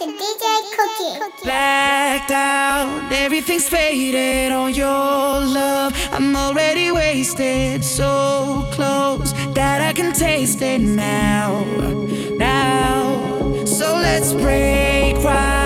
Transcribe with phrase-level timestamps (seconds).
[0.00, 0.44] DJ
[0.76, 1.44] Cookie.
[1.44, 5.92] Blacked out, everything's faded on your love.
[6.10, 11.64] I'm already wasted, so close that I can taste it now.
[12.38, 15.59] Now, so let's break right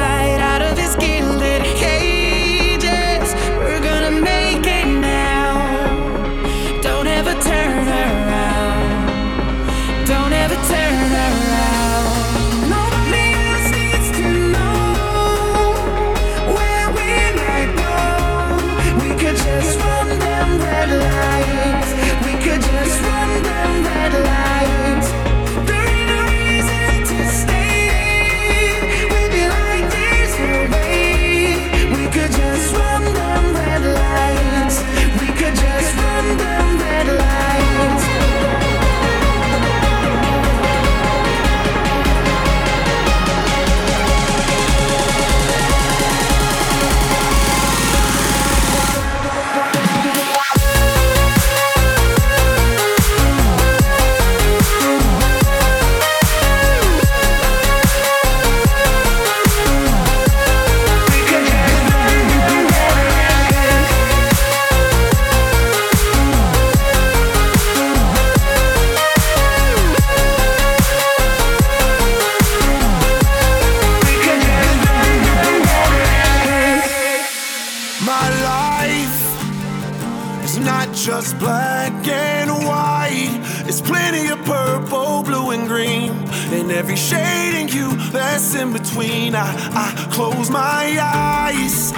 [88.95, 89.35] between.
[89.35, 91.93] I, I close my eyes.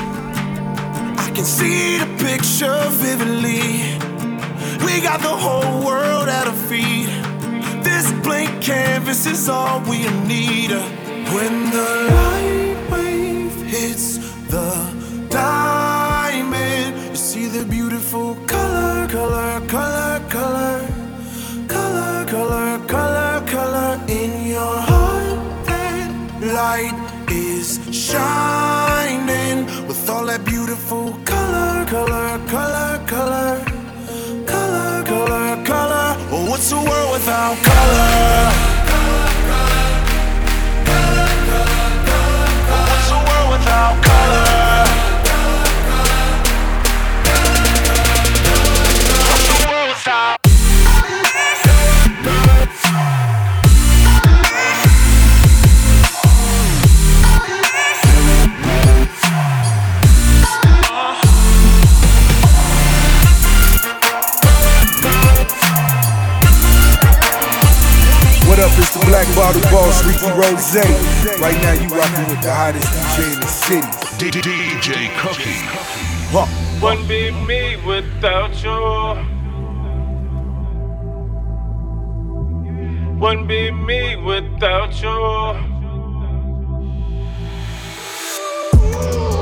[1.19, 3.99] I can see the picture vividly.
[4.85, 7.09] We got the whole world at our feet.
[7.85, 10.71] This blank canvas is all we need.
[11.35, 20.16] When the light wave hits the diamond, you see the beautiful color, color, color, color,
[26.77, 33.65] light is shining with all that beautiful color, color, color, color,
[34.53, 36.09] color, color, color.
[36.33, 38.06] Oh, what's a world without color?
[69.07, 70.75] Black Bottle Boss, Ricky Rose.
[71.41, 73.87] Right now, you rocking with the hottest DJ in the city.
[74.19, 75.63] DJ Cookie.
[76.35, 76.47] Huh.
[76.83, 79.37] Wouldn't be me without you.
[83.21, 85.77] Wouldn't be me without you.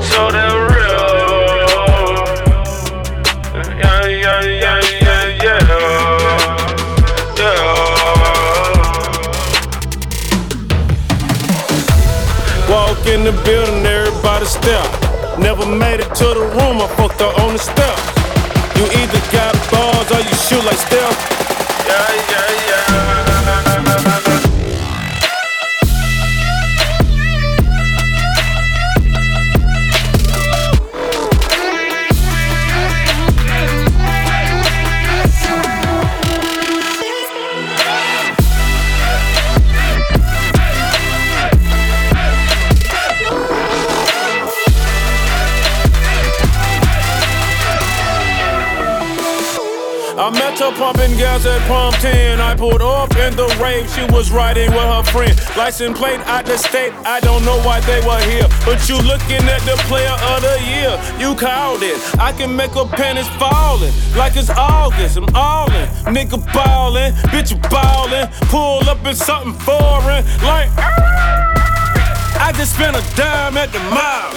[0.03, 1.25] So that real.
[3.55, 4.84] Yeah, yeah, yeah, yeah,
[13.07, 14.85] In the building, everybody step.
[15.37, 18.01] Never made it to the room, I fucked her on the steps.
[18.75, 21.44] You either got balls or you shoot like Steph.
[50.73, 52.41] Pumping gas at pump 10.
[52.41, 53.89] I pulled off in the rave.
[53.91, 55.39] She was riding with her friend.
[55.55, 56.91] License plate out the state.
[57.05, 58.47] I don't know why they were here.
[58.65, 60.99] But you looking at the player of the year.
[61.17, 61.97] You called it.
[62.19, 63.93] I can make her panties falling.
[64.17, 65.17] Like it's August.
[65.17, 65.87] I'm all in.
[66.13, 67.13] Nigga ballin'.
[67.31, 68.27] Bitch ballin'.
[68.49, 70.25] Pull up in something foreign.
[70.43, 71.14] Like.
[72.45, 74.29] I just spent a dime at the mall.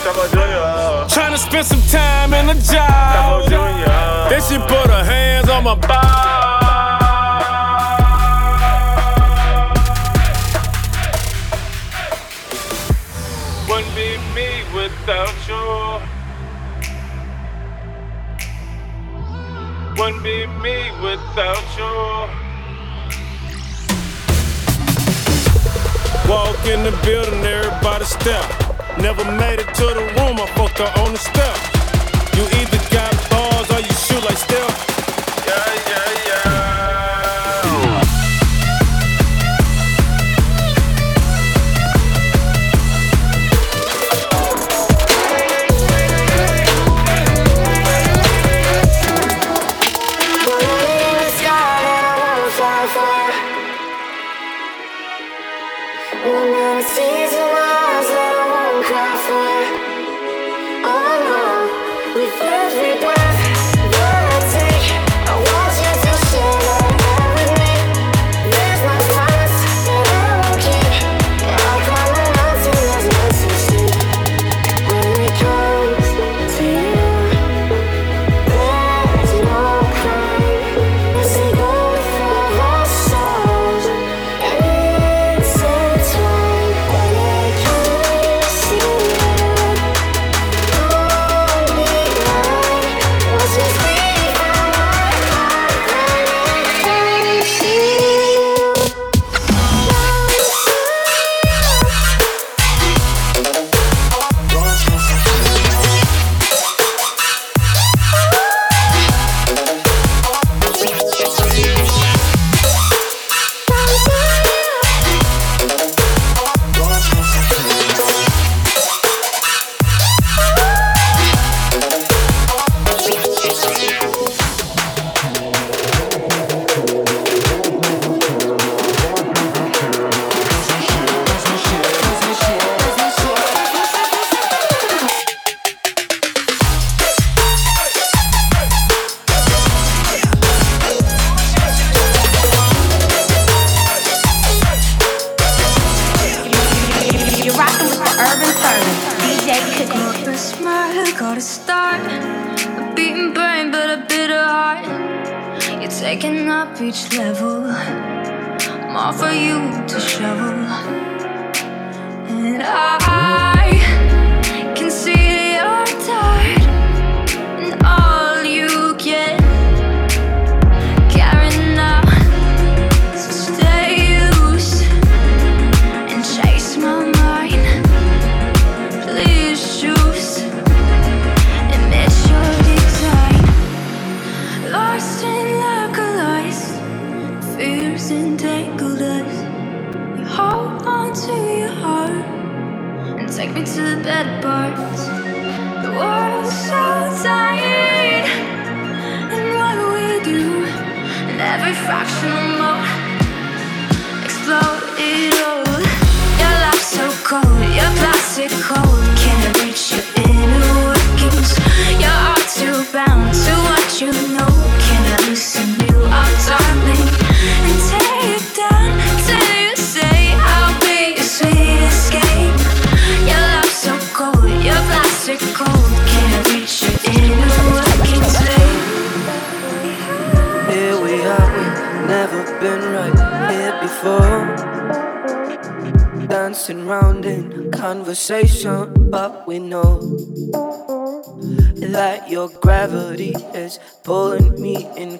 [1.09, 3.51] Tryna spend some time in the job.
[4.31, 6.49] Then she put her hands on my body.
[13.69, 16.01] Wouldn't be me without you.
[20.01, 22.38] Wouldn't be me without you.
[26.29, 28.45] Walk in the building, everybody step.
[28.99, 31.57] Never made it to the room, I fucked her on the step.
[32.37, 34.77] You either got balls or you shoot like Steph.
[35.47, 36.58] Yeah, yeah, yeah.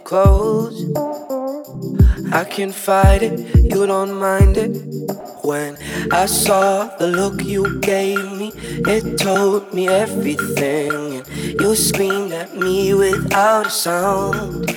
[0.09, 0.87] Close.
[2.33, 3.37] I can fight it,
[3.73, 4.73] you don't mind it.
[5.45, 5.77] When
[6.11, 8.53] I saw the look you gave me,
[8.95, 10.93] it told me everything.
[11.19, 11.27] And
[11.61, 14.75] you screamed at me without a sound.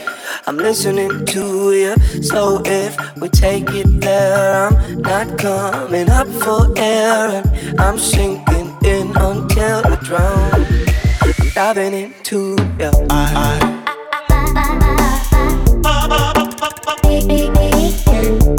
[0.47, 6.77] I'm listening to you, so if we take it there, I'm not coming up for
[6.77, 10.65] air, and I'm sinking in until I drown.
[11.21, 12.91] I'm diving into you.
[13.09, 13.80] I,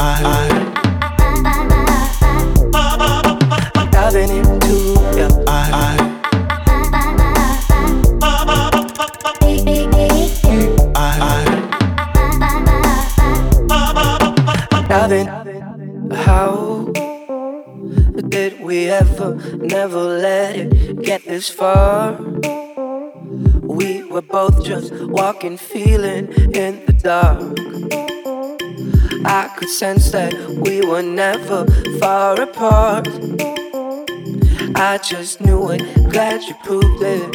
[0.05, 0.43] I.
[16.15, 16.91] How
[18.29, 22.21] did we ever never let it get this far?
[23.63, 28.12] We were both just walking, feeling in the dark.
[29.25, 31.67] I could sense that we were never
[31.99, 33.09] far apart.
[34.75, 37.35] I just knew it, glad you proved it.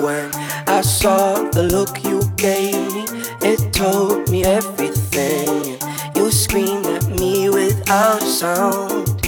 [0.00, 0.30] When
[0.68, 3.04] I saw the look you gave me,
[3.42, 5.78] it told me everything.
[6.14, 9.20] You screamed at me without a sound.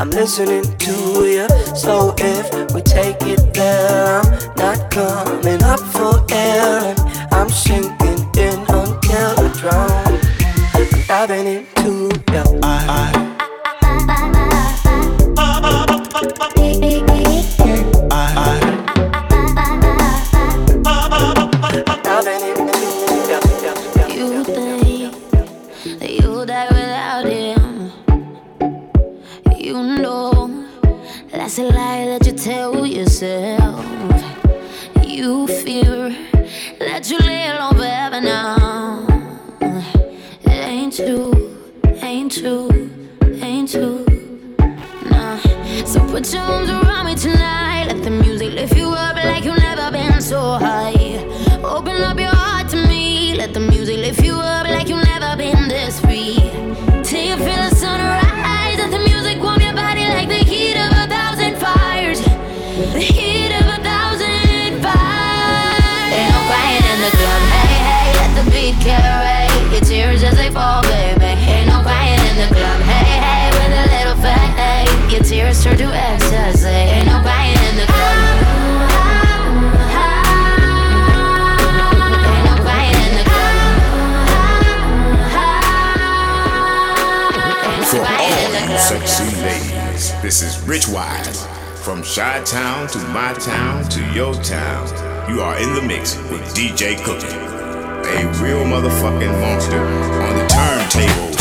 [0.00, 0.92] I'm listening to
[1.24, 1.48] you.
[1.74, 6.94] So if we take it there, I'm not coming up for air.
[7.30, 10.05] I'm sinking in until I drown.
[11.06, 12.60] Diving into you.
[12.64, 13.36] I, I
[24.08, 25.14] You think
[26.00, 27.92] that you'll die without him.
[29.56, 30.66] You know
[31.30, 33.65] that's a lie that you tell yourself.
[42.46, 42.90] True,
[43.42, 44.06] ain't true.
[45.10, 45.36] Nah.
[45.84, 46.85] So put your arms around
[75.66, 76.68] Turn ecstasy.
[76.68, 77.06] Ain't
[77.70, 78.16] in the club.
[82.22, 83.56] Ain't no crying in the club.
[87.90, 91.46] For all you sexy ladies, this is Rich Wise.
[91.82, 94.86] From Chi Town to my town to your town,
[95.28, 97.26] you are in the mix with DJ Cookie.
[97.26, 101.35] A real motherfucking monster on the turntables.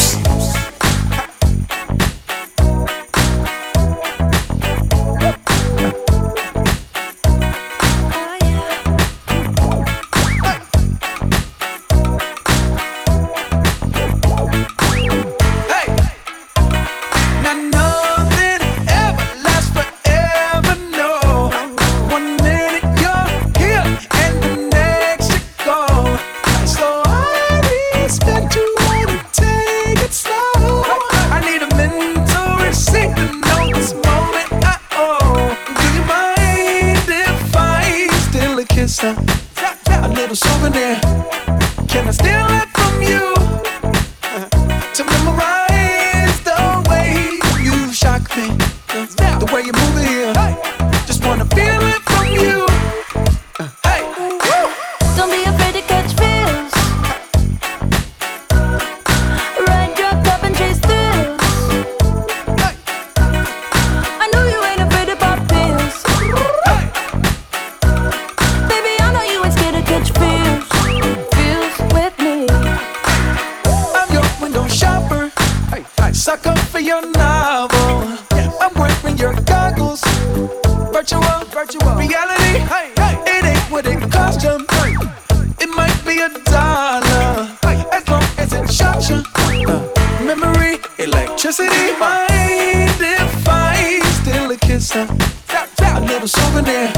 [95.96, 96.92] A little souvenir.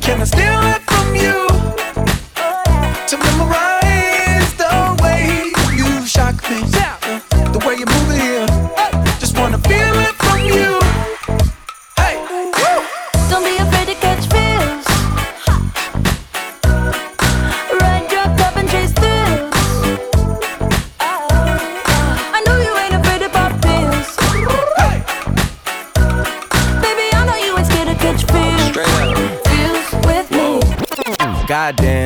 [0.00, 1.46] Can I steal it from you?
[3.08, 6.85] To memorize the way you shock me,
[31.72, 32.05] me.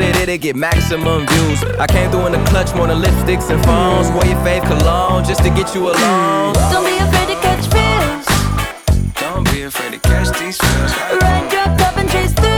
[0.00, 1.62] it, it'll get maximum views.
[1.78, 4.10] I came through in the clutch more than lipsticks and phones.
[4.12, 6.54] Wore your fave cologne just to get you alone.
[6.72, 8.26] Don't be afraid to catch feels.
[9.14, 10.92] Don't be afraid to catch these feels.
[11.22, 12.53] Ride your cup and chase thrills.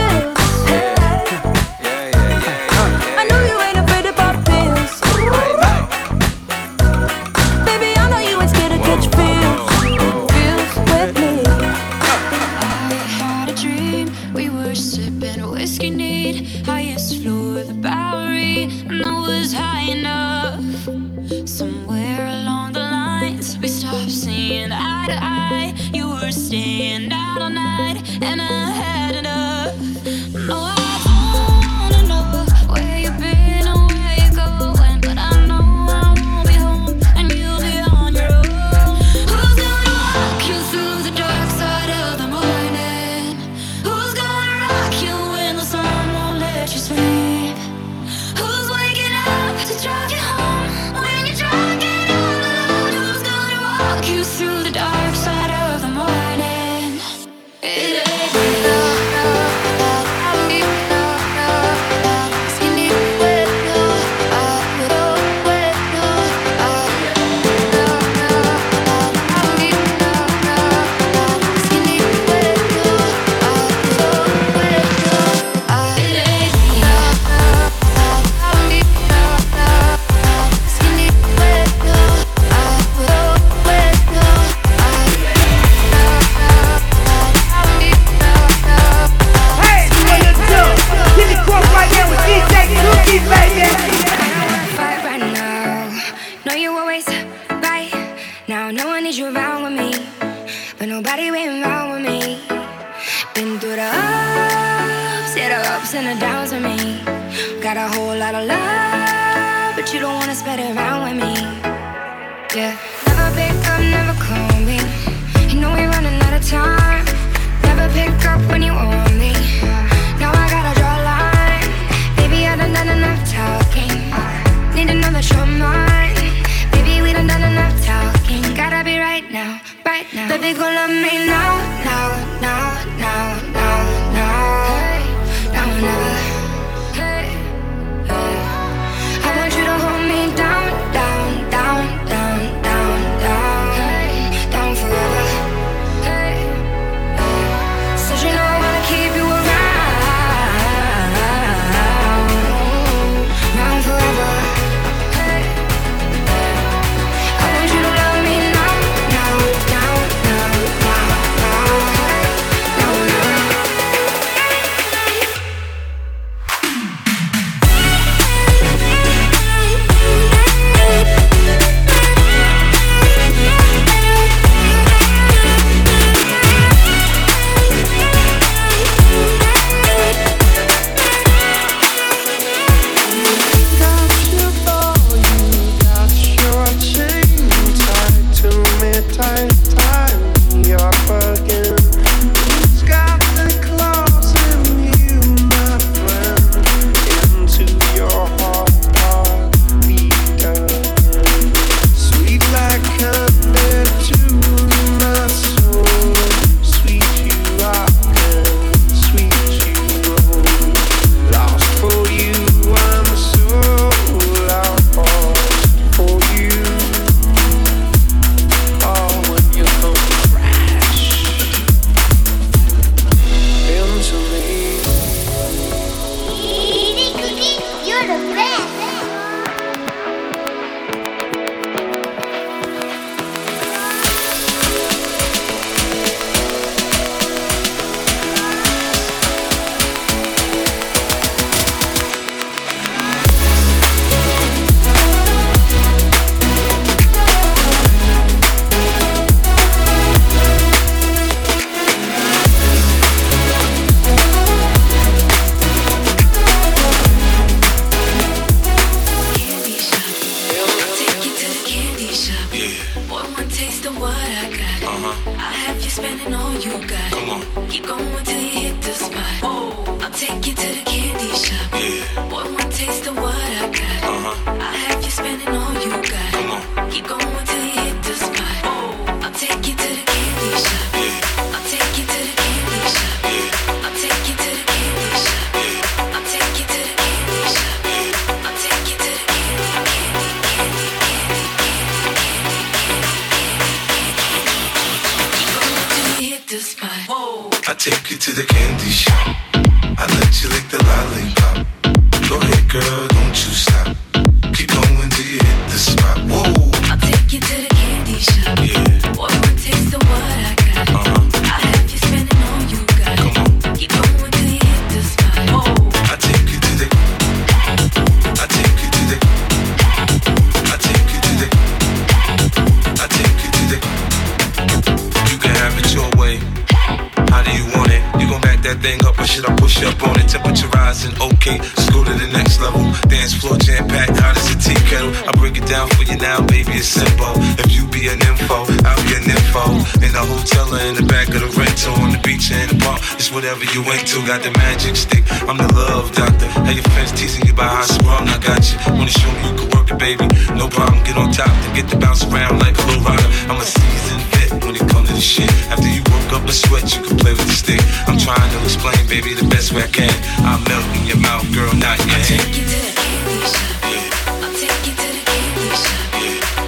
[328.87, 330.27] thing up, or should I push up on it?
[330.31, 332.83] Temperature rising, okay, let's go to the next level.
[333.11, 335.11] Dance floor jam packed, hot as a tea kettle.
[335.27, 337.35] I break it down for you now, baby, it's simple.
[337.59, 339.63] If you be an info, I'll be an info.
[340.05, 342.69] In the hotel or in the back of the rental, on the beach or in
[342.71, 344.23] the bar, it's whatever you into.
[344.23, 346.47] Got the magic stick, I'm the love doctor.
[346.63, 348.77] Hey, your friends teasing you about how strong I got you.
[348.95, 350.27] Wanna show me you can work it, baby?
[350.55, 353.27] No problem, get on top, then get to bounce around like a little rider.
[353.51, 355.49] I'm a seasoned vet when it comes the shit.
[355.73, 357.81] After you woke up a sweat, you can play with the stick.
[358.05, 360.13] I'm trying to explain, baby, the best way I can.
[360.45, 362.21] I'll melt in your mouth, girl, not your hand.
[362.21, 363.81] I'll take you to the candy shop.
[363.89, 364.13] Yeah.
[364.45, 366.13] I'll take you to the candy shop.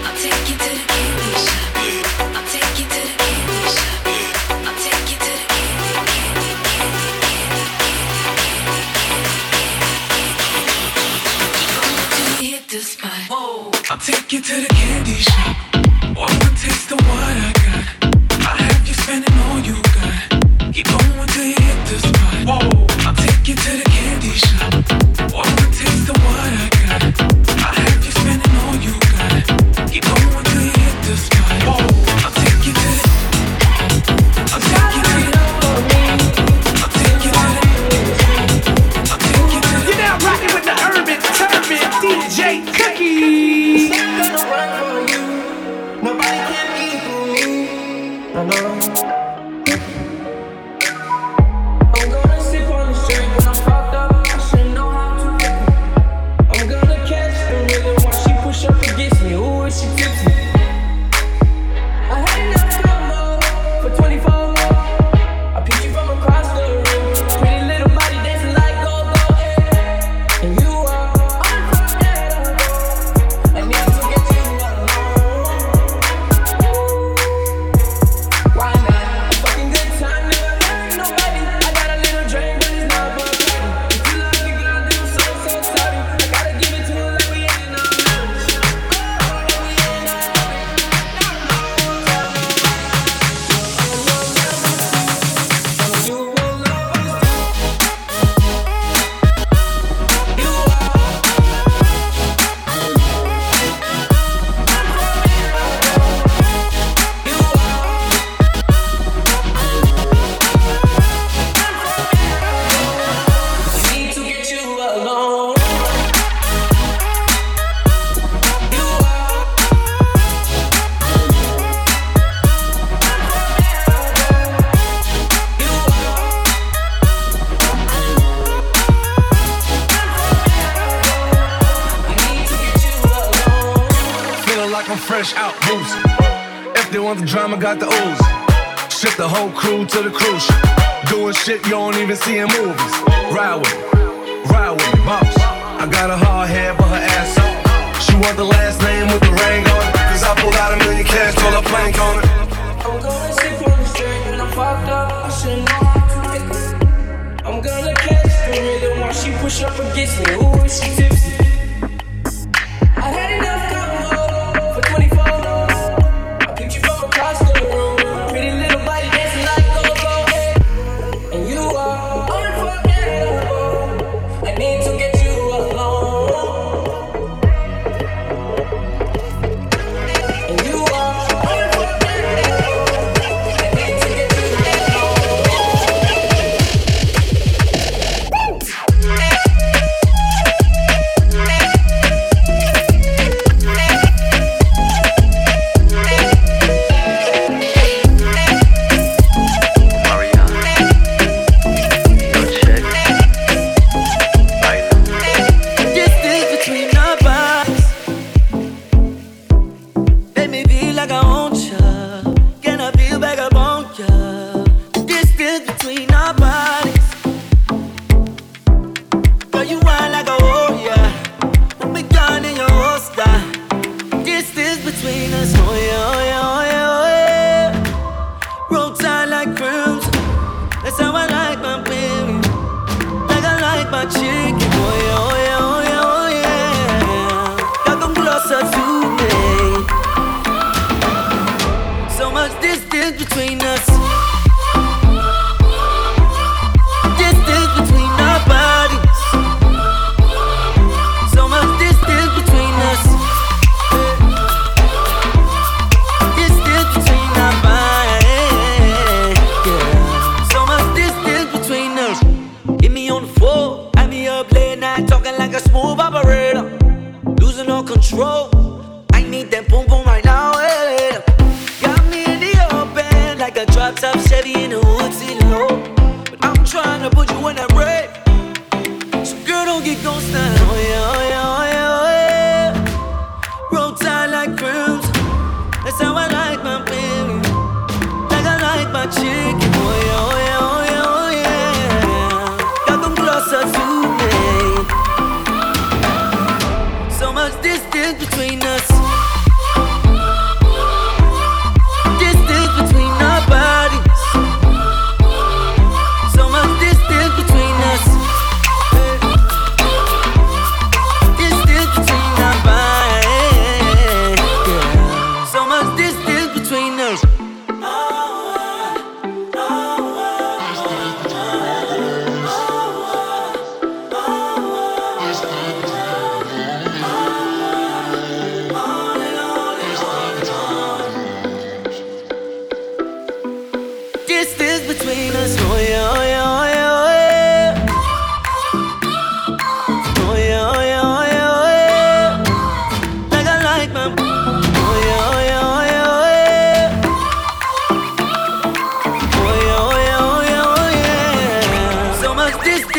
[0.01, 1.61] I'll take you to the candy shop.
[2.33, 4.09] I'll take you to the candy shop.
[4.65, 7.69] I'll take you to the candy, candy, candy, candy,
[8.49, 10.49] candy, candy,
[11.37, 12.49] candy.
[12.49, 13.13] Hit the spot.
[13.29, 13.69] Whoa.
[13.93, 15.53] I'll take you to the candy shop.
[16.17, 17.58] Oh, One taste of what I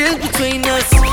[0.09, 1.10] between us.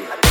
[0.00, 0.29] Another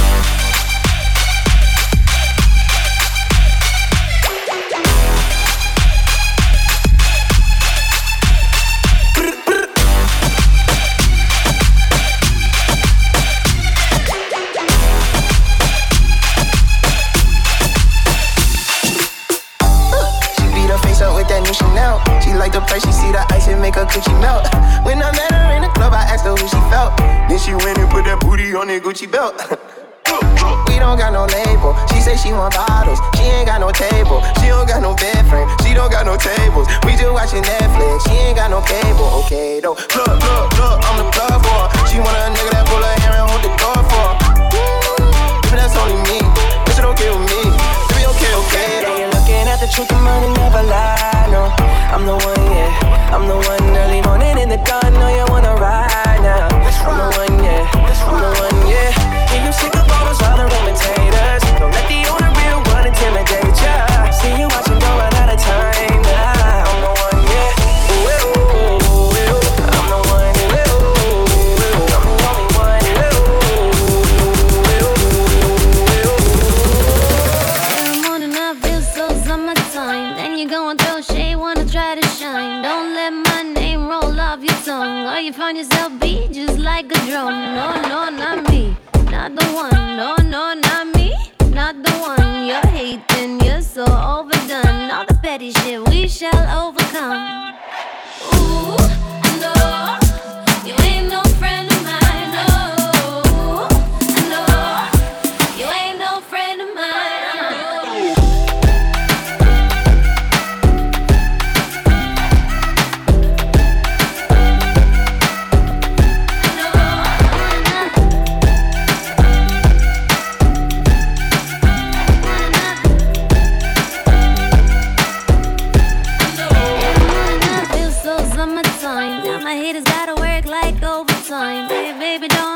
[131.29, 131.69] time.
[131.69, 132.48] Hey, baby, don't.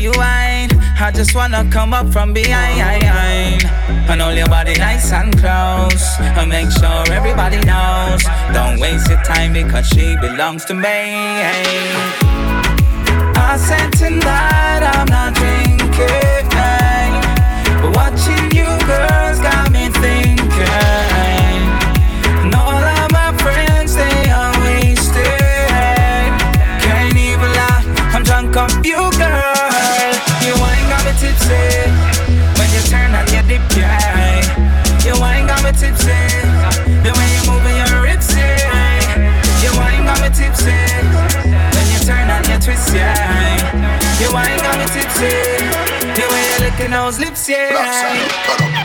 [0.00, 0.70] You whine.
[1.00, 3.64] I just wanna come up from behind.
[4.10, 6.04] And hold your body nice and close.
[6.20, 8.22] And make sure everybody knows.
[8.52, 10.98] Don't waste your time because she belongs to me.
[13.36, 16.48] I said tonight I'm not drinking.
[17.82, 19.27] But watching you girls
[45.18, 45.58] tipsy.
[46.14, 48.77] The way you licking those lips, yeah.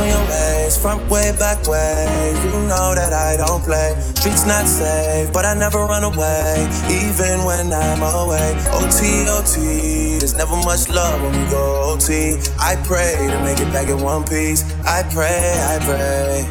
[0.00, 2.32] On your waist, front way, back way.
[2.44, 3.92] You know that I don't play.
[4.16, 8.56] Streets not safe, but I never run away, even when I'm away.
[8.72, 12.40] OT, OT, there's never much love when we go OT.
[12.58, 14.64] I pray to make it back in one piece.
[14.84, 16.48] I pray, I pray.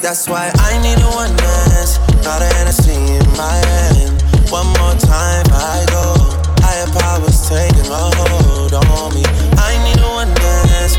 [0.00, 4.20] That's why I need a one dance, not a Hennessy in my hand.
[4.50, 6.12] One more time I go.
[6.60, 9.24] Higher powers taking a hold on me.
[9.56, 10.98] I need a one dance,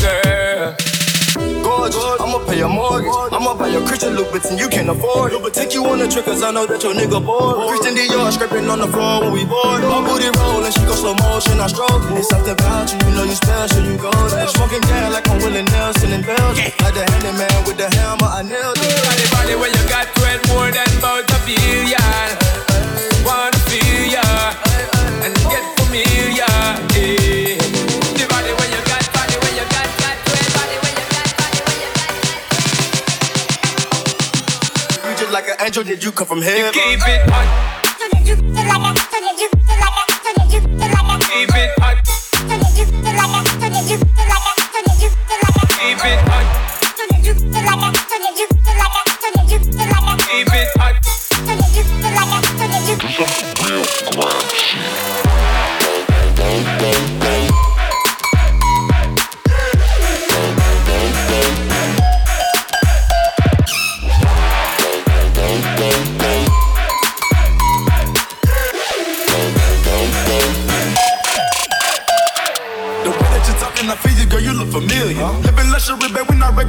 [0.00, 0.76] girl.
[1.64, 3.10] Gorge, I'ma pay your mortgage.
[3.32, 5.42] I'ma buy your Christian Louboutins you can't afford it.
[5.42, 7.68] But take you on a trip cause I know that your nigga bored.
[7.68, 9.82] Christian Dior scraping on the floor when we bored.
[9.82, 12.18] My booty rollin', she go slow motion, I stroke it.
[12.20, 14.48] It's something about you, you know you special, you go there.
[14.48, 16.70] Smoking gas like I'm Willie Nelson in Belgium.
[16.84, 18.94] Like the handyman with the hammer, I nailed it.
[19.02, 22.28] Body, body where you got worth more than about a billion.
[23.26, 24.26] Wanna feel ya
[25.24, 26.46] and get familiar.
[26.94, 27.33] Yeah.
[35.64, 36.74] Angel, did you come from heaven?
[36.74, 37.64] You it.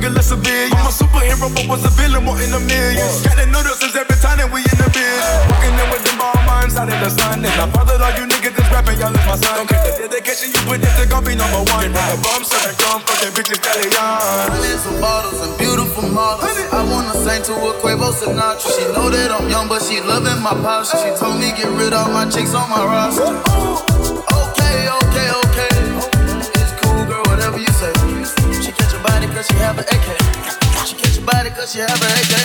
[0.06, 3.02] I'm a superhero, but was a villain, more in a million.
[3.26, 5.42] Got the noodles since every time that we in the building.
[5.50, 7.42] Walking in with them ball minds out in the sun.
[7.42, 9.66] And I bothered all you niggas that's rapping, y'all is my son.
[9.66, 11.90] Don't care the dedication you put, this they gon' be number one.
[11.90, 14.22] Rock a bomb, serving cum, fucking bitches, Kelly on.
[14.54, 16.54] Hundreds of bottles and beautiful models.
[16.70, 18.70] I wanna sing to a Quavo Sinatra.
[18.78, 21.02] She know that I'm young, but she loving my posture.
[21.02, 23.26] She told me get rid of my chicks on my roster.
[23.26, 25.45] Okay, okay, okay.
[29.56, 30.08] she have an AK.
[30.86, 32.36] She catch your body cause she have an AK.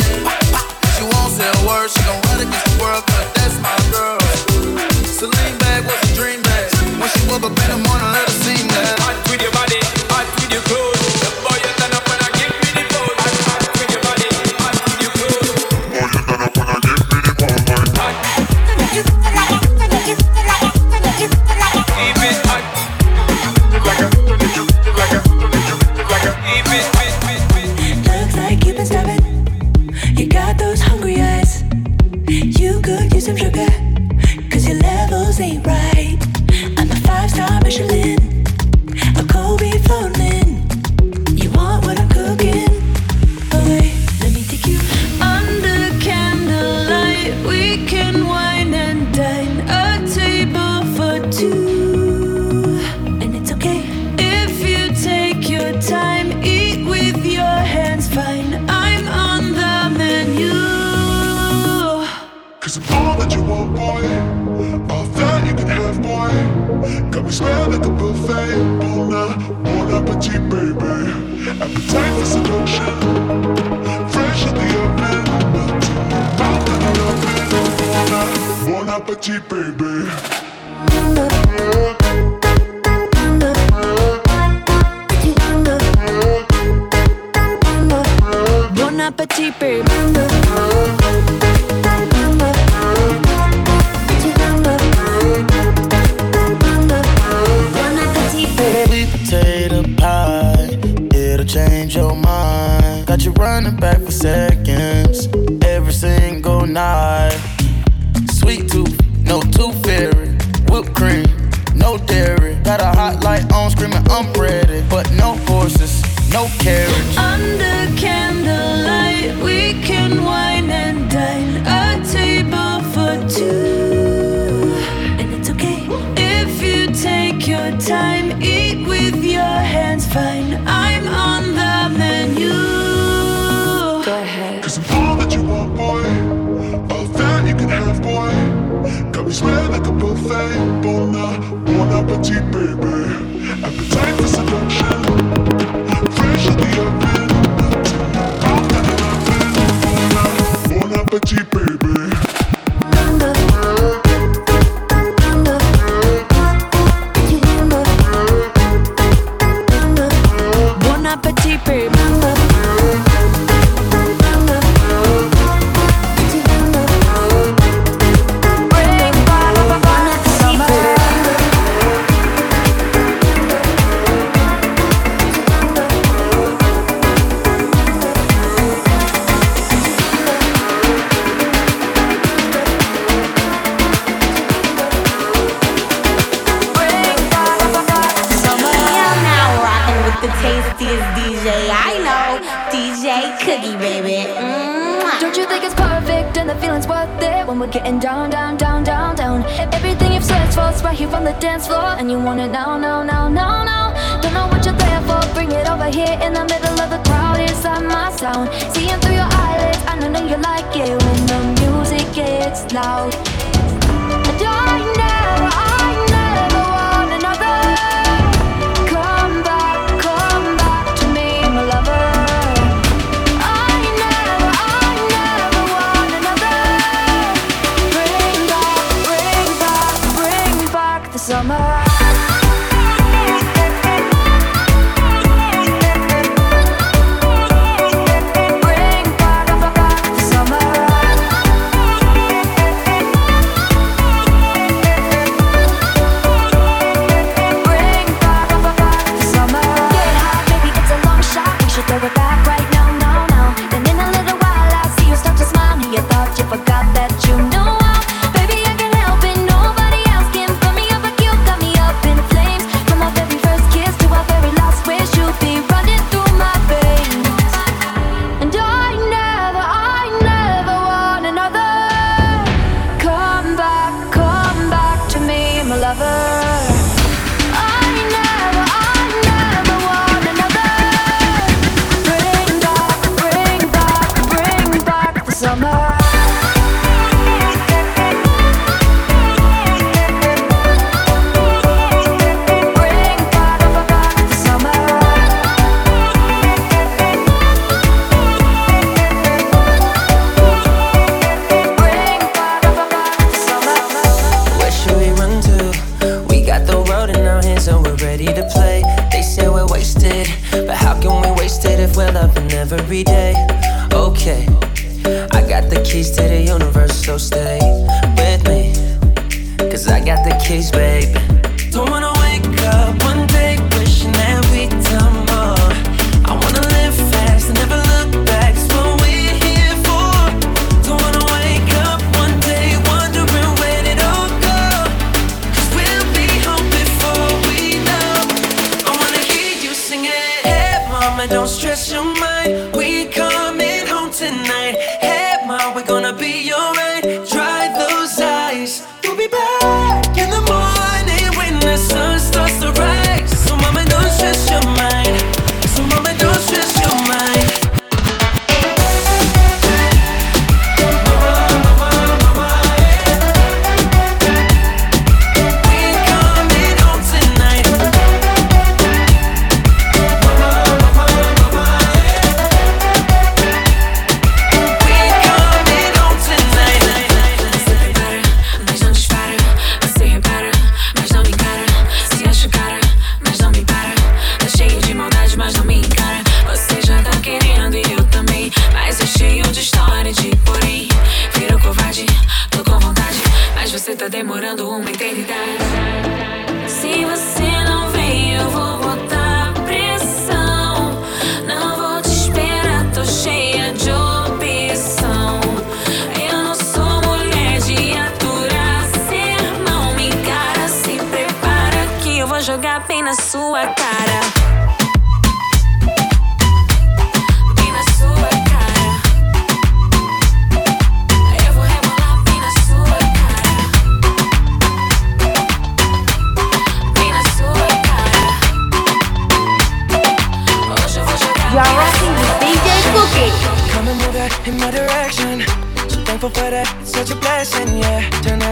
[0.94, 4.20] She won't say a word, she gon' run against the world cause that's my girl.
[5.06, 6.70] Celine bag was a dream bag.
[7.00, 9.29] When she woke up in the morning, let her see that.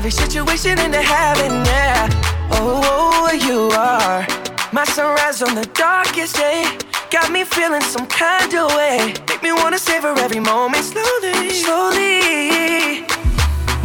[0.09, 2.09] Every situation into heaven, yeah.
[2.53, 4.27] Oh, oh, you are
[4.73, 6.65] my sunrise on the darkest day.
[7.11, 9.13] Got me feeling some kind of way.
[9.29, 13.05] Make me wanna savor every moment slowly, slowly.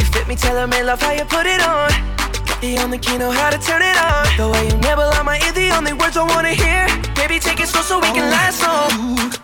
[0.00, 1.90] You fit me, telling me love how you put it on.
[2.48, 4.24] Got the only key know how to turn it on.
[4.38, 6.88] The way you nibble on my ear, the only words I wanna hear.
[7.16, 9.43] Baby, take it slow so we can last long.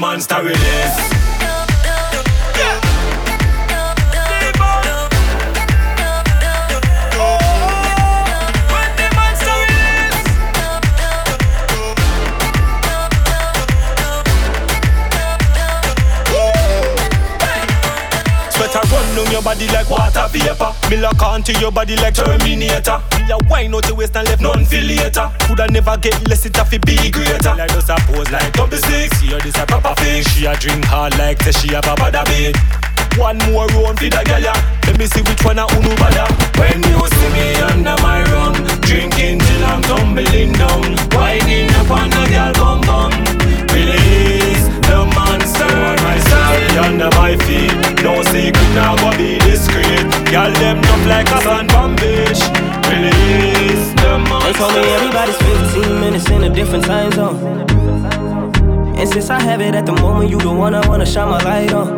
[0.00, 1.29] monster release.
[19.50, 20.70] Body like water vapor.
[20.88, 23.02] Me lock onto your body like Terminator.
[23.18, 25.26] Me a wine out your waist and left none feel later.
[25.40, 27.54] Coulda never get less it have to be greater.
[27.58, 29.18] Like just a pose like double six.
[29.18, 30.22] See her this a proper thing.
[30.22, 32.56] She a drink hard like say she a baba da bit.
[33.18, 34.54] One more round for the gala.
[34.86, 36.30] Let me see which one a unu bada.
[36.54, 38.54] When you see me under my rum,
[38.86, 43.10] drinking till I'm tumbling down, winding up on the girl bum bum.
[43.74, 44.19] Release the monster on
[46.50, 47.72] side, under my feet.
[48.02, 50.04] No secret now, go be discreet.
[50.30, 51.40] Girl them up like a
[51.72, 52.42] from beach.
[52.90, 54.12] Release the
[54.44, 57.38] They told me everybody's 15 minutes in a different time zone.
[58.98, 61.42] And since I have it at the moment, you the one I wanna shine my
[61.42, 61.88] light on.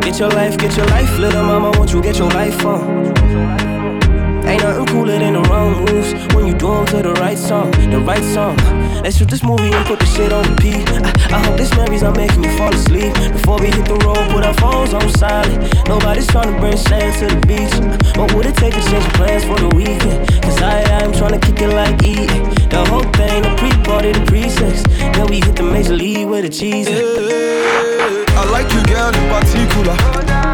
[0.00, 3.93] Get your life, get your life, little mama, won't you get your life on?
[4.54, 7.36] Ain't nothing cooler than the wrong moves when you do do 'em to the right
[7.36, 8.56] song, the right song.
[9.02, 10.88] Let's shoot this movie and put the shit on repeat.
[11.08, 13.12] I, I hope this memories not making me fall asleep.
[13.36, 15.58] Before we hit the road, put our phones on silent.
[15.88, 17.74] Nobody's trying to bring sand to the beach.
[18.16, 20.18] What would it take to change plans for the weekend?
[20.44, 22.14] Cause I, I'm trying to kick it like E.
[22.74, 24.84] The whole thing, the pre-party, the pre-sex.
[25.14, 26.88] Then we hit the major league with the cheese.
[28.40, 30.53] I like you, girl, in particular.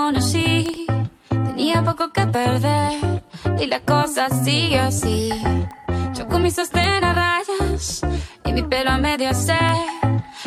[0.00, 0.86] Conocí,
[1.28, 3.22] tenía poco que perder.
[3.58, 5.30] Y la cosa sigue así.
[6.14, 8.00] Yo con mis sostén a rayas
[8.46, 9.76] y mi pelo a medio hacer.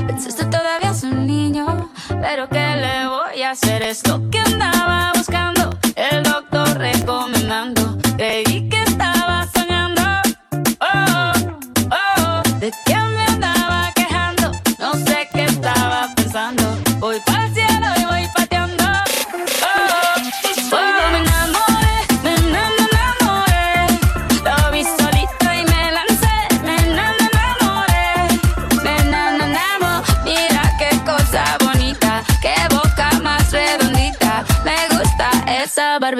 [0.08, 1.66] Pensaste todavía es un niño,
[2.08, 3.84] pero ¿qué le voy a hacer?
[3.84, 7.83] Es lo que andaba buscando, el doctor recomendando.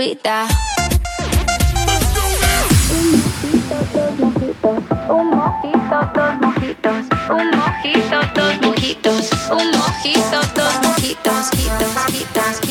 [0.04, 0.36] Un mojito,
[3.94, 11.94] dos mojitos, un mojito, dos mojitos, un mojito, dos mojitos, un mojito, dos mojitos, mojitos,
[11.96, 12.63] mojitos.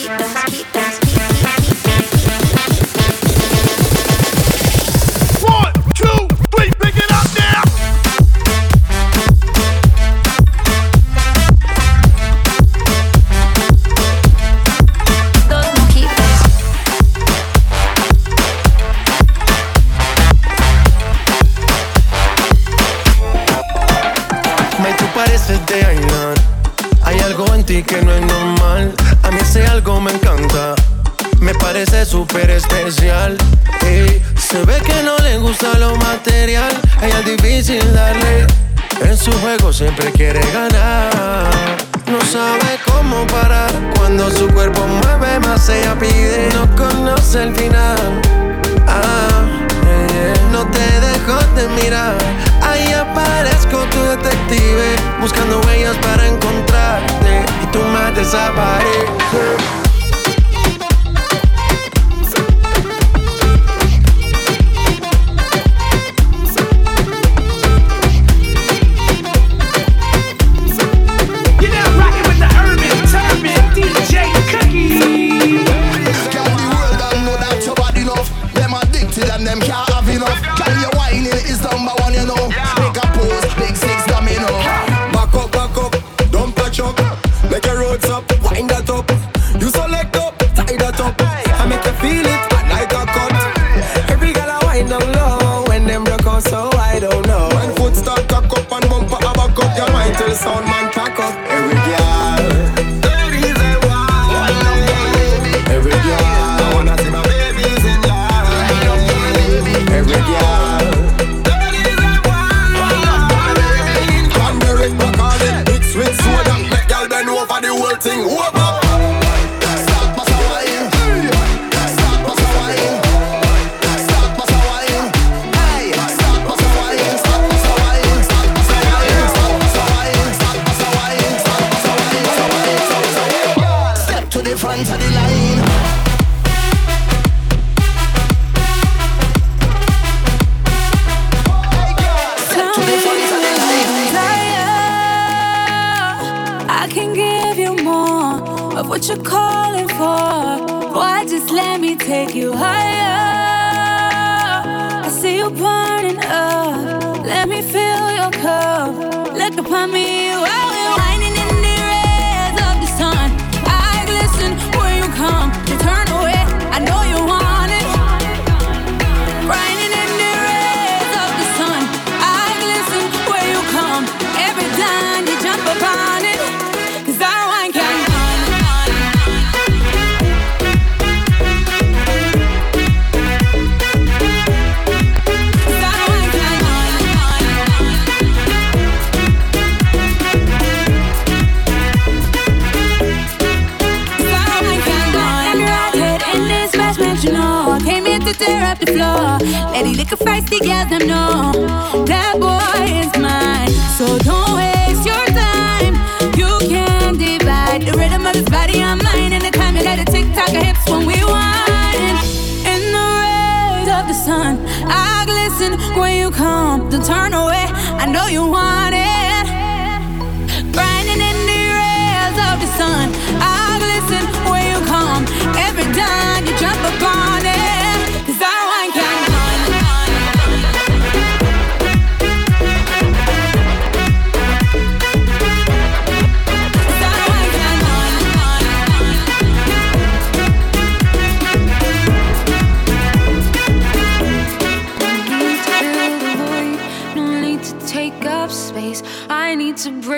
[216.33, 217.66] come, then turn away.
[218.03, 218.82] I know you want.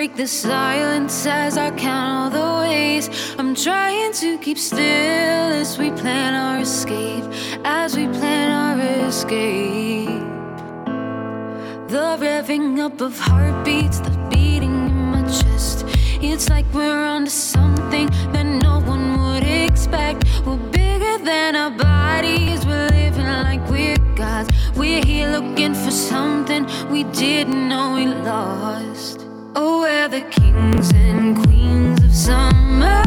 [0.05, 3.09] break the silence as I count all the ways.
[3.39, 4.79] I'm trying to keep still
[5.61, 7.23] as we plan our escape,
[7.63, 10.23] as we plan our escape.
[11.89, 15.85] The revving up of heartbeats, the beating in my chest.
[16.21, 20.23] It's like we're onto something that no one would expect.
[20.45, 24.49] We're bigger than our bodies, we're living like we're gods.
[24.75, 29.24] We're here looking for something we didn't know we lost.
[29.57, 33.03] Oh, we're the kings and queens of summer.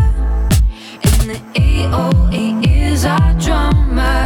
[1.04, 4.24] And the A O E is our drummer.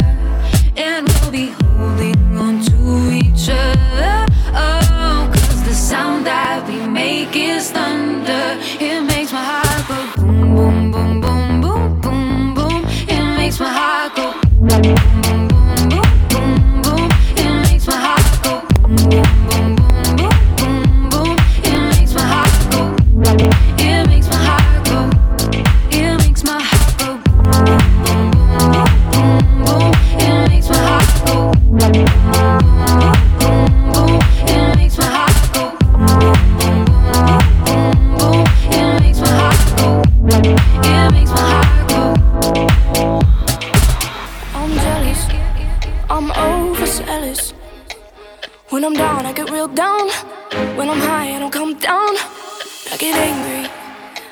[0.77, 4.25] And we'll be holding on to each other.
[4.55, 8.57] Oh, cause the sound that we make is thunder.
[8.79, 11.32] It makes my heart go boom, boom, boom, boom.
[50.83, 52.17] When I'm high, I don't come down.
[52.91, 53.71] I get angry,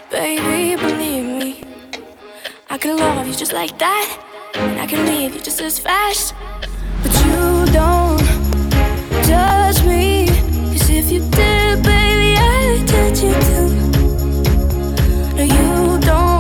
[0.10, 1.64] baby, believe me.
[2.70, 4.20] I can love you just like that,
[4.56, 6.36] and I can leave you just as fast.
[7.04, 8.20] But you don't
[9.26, 10.28] judge me,
[10.74, 13.70] cause if you did, baby, I'd judge you too.
[15.38, 16.31] No, you don't.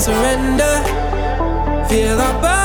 [0.00, 0.74] surrender.
[1.88, 2.57] Feel our burn.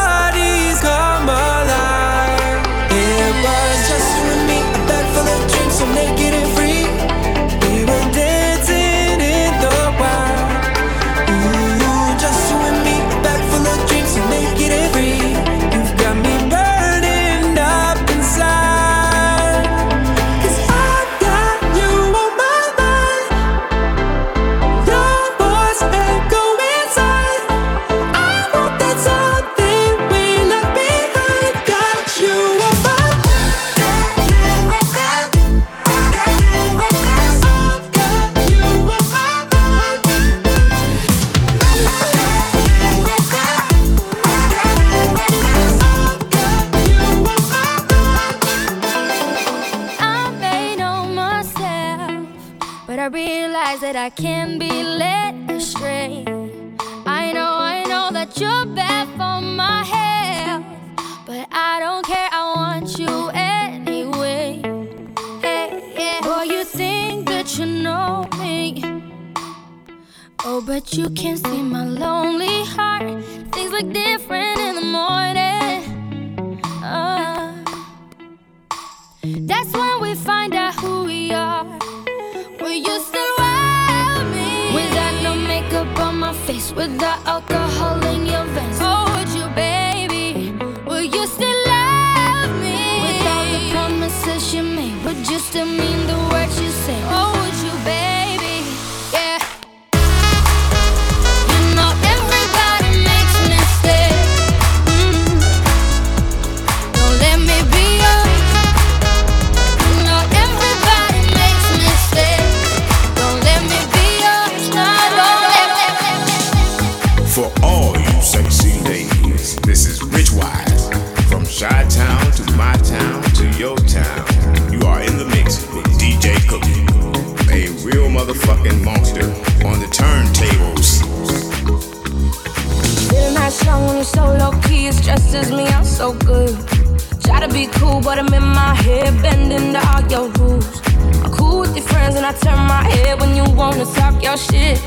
[138.83, 140.81] here bending to all your rules.
[141.23, 144.37] I'm cool with your friends and I turn my head when you wanna talk your
[144.37, 144.77] shit.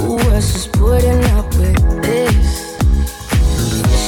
[0.00, 2.76] Who else is putting up with this?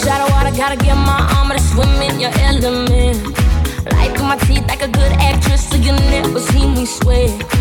[0.01, 3.18] Shadow water, gotta get my armor to swim in your element.
[3.93, 7.51] Light through my teeth like a good actress, so you never see me sweat.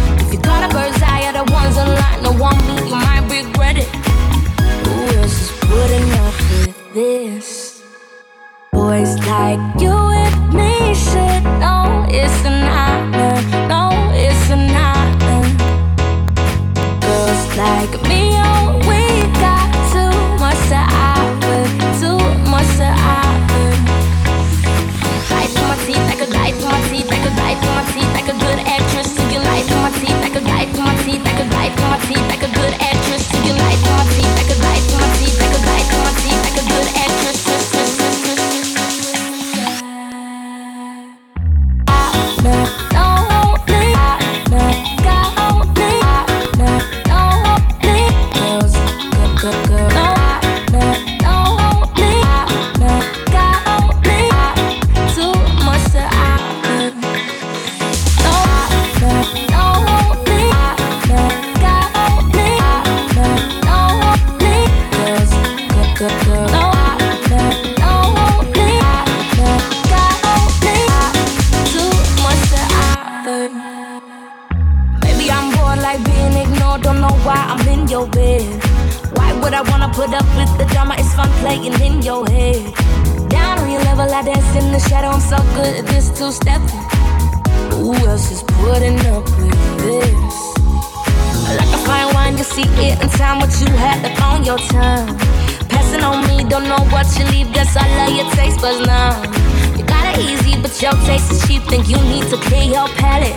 [101.32, 103.36] is cheap, think you need to clear your palate.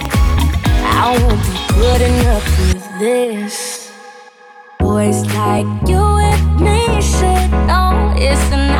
[1.06, 3.92] I won't be good enough for this.
[4.78, 8.73] Boys like you and me should know it's enough.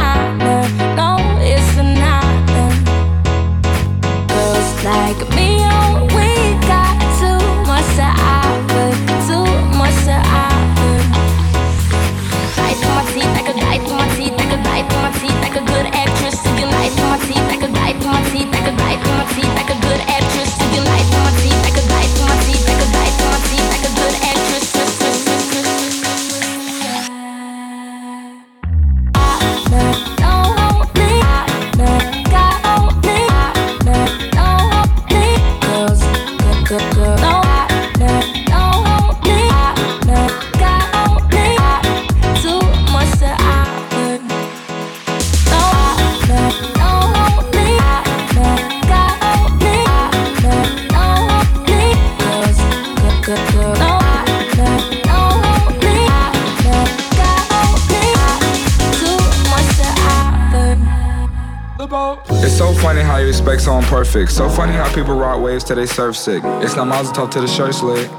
[63.95, 64.33] Perfect.
[64.33, 66.43] So funny how people rock waves till they surf sick.
[66.65, 68.11] It's not Mazel to the shirt slit.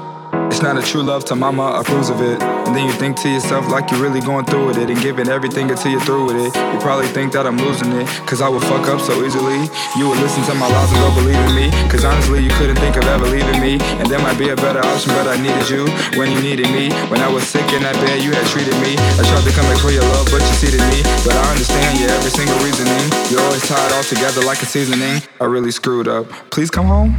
[0.56, 2.40] It's not a true love to mama approves of it.
[2.40, 5.28] And then you think to yourself like you're really going through with it and giving
[5.28, 6.56] everything until you're through with it.
[6.56, 9.68] You probably think that I'm losing it, cause I would fuck up so easily.
[10.00, 11.68] You would listen to my lies and go believe in me.
[11.92, 13.76] Cause honestly, you couldn't think of ever leaving me.
[14.00, 15.84] And there might be a better option, but I needed you
[16.16, 16.88] when you needed me.
[17.12, 18.96] When I was sick in that bed, you had treated me.
[18.96, 21.04] I tried to come back for your love, but you cheated me.
[21.20, 23.04] But I understand your every single reasoning.
[23.28, 25.20] You're always tied all together like a seasoning.
[25.36, 26.32] I really screwed up.
[26.48, 27.12] Please come home.